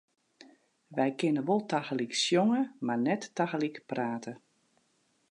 [0.95, 4.33] Wy kinne wol tagelyk sjonge, mar net tagelyk prate.